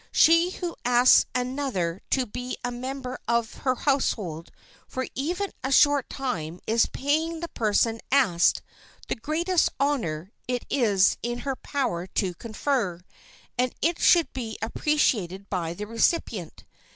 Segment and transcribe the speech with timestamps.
[0.11, 4.49] She who asks another to be a member of her household
[4.87, 8.63] for even a short time is paying the person asked
[9.09, 13.01] the greatest honor it is in her power to confer,
[13.59, 16.63] and it should be appreciated by the recipient.